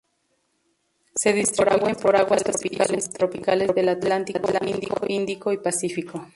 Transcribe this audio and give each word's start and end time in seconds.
Se 1.13 1.31
distribuyen 1.31 1.95
por 1.95 2.15
aguas 2.15 2.43
tropicales 2.43 2.97
y 2.97 3.01
subtropicales 3.03 3.75
del 3.75 3.87
Atlántico, 3.89 4.41
Índico 5.07 5.51
y 5.53 5.57
Pacífico. 5.57 6.27